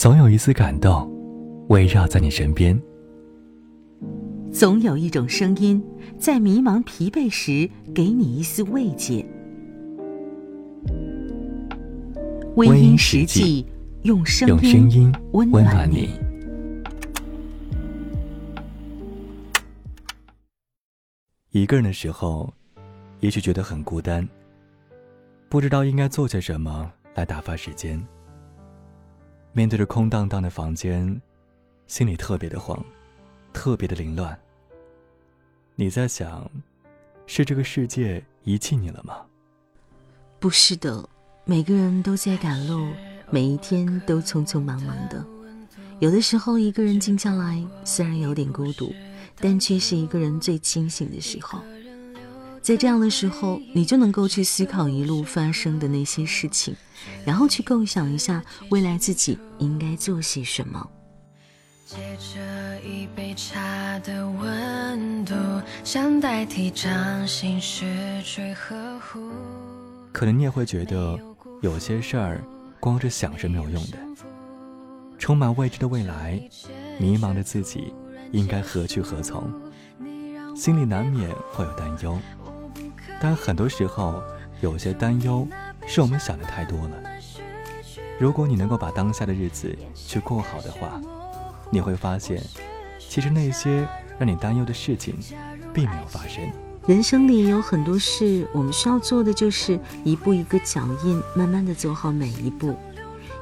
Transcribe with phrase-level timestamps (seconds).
[0.00, 1.06] 总有一丝感动
[1.68, 2.80] 围绕在你身边，
[4.50, 5.84] 总有一种声音
[6.18, 9.22] 在迷茫疲惫时给你一丝慰藉。
[12.56, 13.66] 微音实际
[14.04, 14.58] 用声
[14.90, 16.08] 音温暖你。
[21.50, 22.50] 一个人的时候，
[23.18, 24.26] 也许觉得很孤单，
[25.50, 28.02] 不知道应该做些什么来打发时间。
[29.52, 31.20] 面对着空荡荡的房间，
[31.88, 32.82] 心里特别的慌，
[33.52, 34.38] 特别的凌乱。
[35.74, 36.48] 你在想，
[37.26, 39.22] 是这个世界遗弃你了吗？
[40.38, 41.08] 不是的，
[41.44, 42.92] 每个人都在赶路，
[43.28, 45.24] 每一天都匆匆忙忙的。
[45.98, 48.94] 有的时候，一个人静下来，虽然有点孤独，
[49.36, 51.58] 但却是一个人最清醒的时候。
[52.62, 56.76] 在这样的时候，你就能够去思考一路发生的那些事情，
[57.24, 60.88] 然后去构想一下未来自己应该做些什么。
[61.86, 65.34] 借着一杯茶的温度，
[65.82, 69.18] 想代替掌心失去呵护。
[70.12, 71.18] 可能你也会觉得，
[71.62, 72.44] 有些事儿
[72.78, 73.98] 光着想是没有用的。
[75.18, 76.40] 充满未知的未来，
[76.98, 77.92] 迷茫的自己
[78.30, 79.50] 应该何去何从？
[80.54, 82.18] 心里难免会有担忧。
[83.20, 84.22] 但很多时候，
[84.62, 85.46] 有些担忧
[85.86, 86.96] 是我们想的太多了。
[88.18, 91.00] 如果你能够把当下的日子去过好的话，
[91.70, 92.42] 你会发现，
[92.98, 93.86] 其实那些
[94.18, 95.14] 让你担忧的事情，
[95.72, 96.42] 并没有发生。
[96.86, 102.74] 人生里有很多事，我们需要做的就是一步一个脚印，慢慢的走好每一步。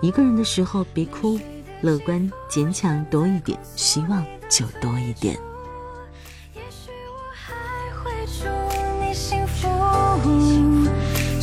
[0.00, 1.38] 一个人的时候别哭，
[1.82, 5.38] 乐观坚强多一点，希望就多一点。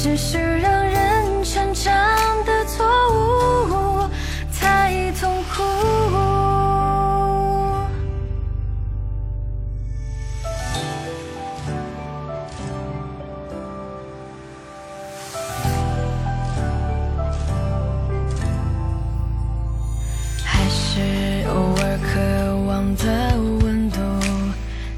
[0.03, 1.93] 只是让人成长
[2.43, 4.09] 的错误
[4.51, 5.63] 太痛苦。
[20.43, 24.01] 还是偶尔渴望的温度，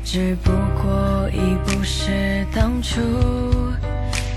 [0.04, 0.52] 只不
[0.82, 3.35] 过已不是当初。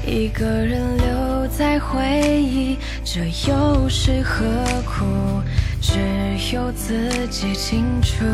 [0.09, 2.01] 一个人留在回
[2.43, 4.43] 忆，这又是何
[4.87, 5.05] 苦？
[5.83, 5.99] 只
[6.55, 8.25] 有自己清楚。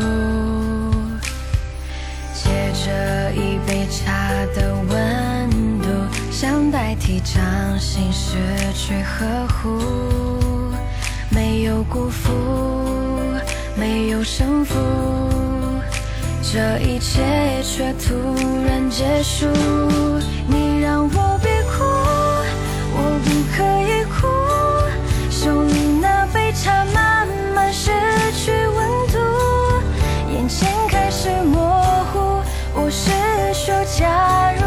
[2.33, 2.49] 借
[2.85, 5.49] 着一杯茶的温
[5.81, 5.89] 度，
[6.31, 7.43] 想代替掌
[7.77, 8.37] 心失
[8.73, 9.81] 去呵护。
[11.29, 12.31] 没有辜负，
[13.75, 14.75] 没有胜负，
[16.41, 17.21] 这一切
[17.63, 18.15] 却突
[18.65, 19.45] 然结束。
[20.47, 20.64] 你
[33.55, 34.61] 说假如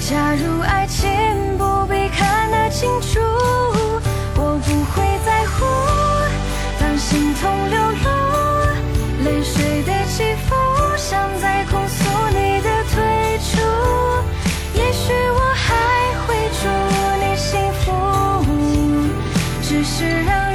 [0.00, 1.08] 假如爱情
[1.56, 3.18] 不必看得清楚，
[4.36, 5.64] 我不会在乎，
[6.78, 8.06] 当心痛流露，
[9.24, 10.54] 泪水的起伏，
[10.98, 13.58] 像在控诉你的退出，
[14.74, 16.28] 也许我还会
[16.60, 16.68] 祝
[17.24, 17.86] 你幸福。
[19.62, 20.49] 只是让。